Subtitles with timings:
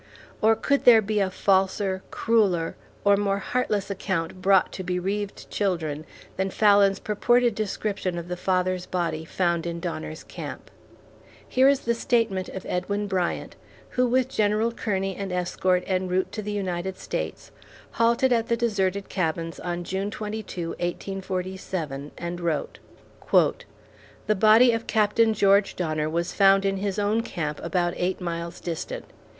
[0.41, 6.07] Or could there be a falser, crueler, or more heartless account brought to bereaved children
[6.37, 10.71] than Fallon's purported description of the father's body found in Donner's Camp?
[11.47, 13.55] Here is the statement of Edwin Bryant,
[13.89, 17.51] who with General Kearney and escort, en route to the United States,
[17.91, 22.79] halted at the deserted cabins on June 22, 1847, and wrote:
[24.25, 28.59] The body of (Captain) George Donner was found in his own camp about eight miles
[28.59, 29.05] distant.